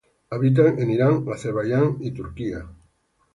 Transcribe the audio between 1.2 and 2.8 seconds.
Azerbaiyán y Turquía.